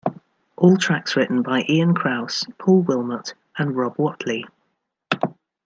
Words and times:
All 0.57 0.77
tracks 0.77 1.15
written 1.15 1.43
by 1.43 1.63
Ian 1.69 1.93
Crause, 1.93 2.47
Paul 2.57 2.83
Wilmott 2.83 3.35
and 3.59 3.75
Rob 3.77 3.97
Whatley. 3.97 4.45